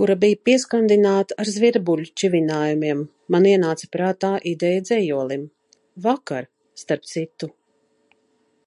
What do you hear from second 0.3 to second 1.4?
pieskandināta